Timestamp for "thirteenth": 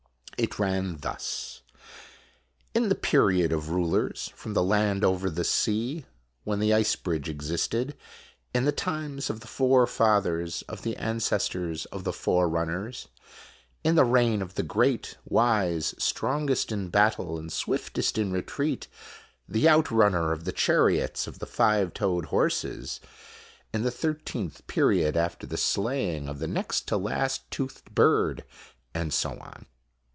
23.91-24.65